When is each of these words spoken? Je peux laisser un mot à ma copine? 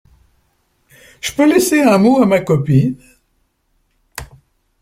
Je 1.21 1.31
peux 1.31 1.47
laisser 1.47 1.81
un 1.83 1.99
mot 1.99 2.23
à 2.23 2.25
ma 2.25 2.39
copine? 2.39 2.95